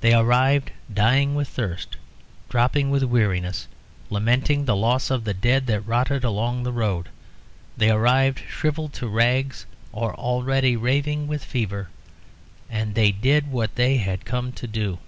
[0.00, 1.96] They arrived dying with thirst,
[2.48, 3.66] dropping with weariness,
[4.08, 7.08] lamenting the loss of the dead that rotted along their road;
[7.76, 11.88] they arrived shrivelled to rags or already raving with fever
[12.70, 15.00] and they did what they had come to do.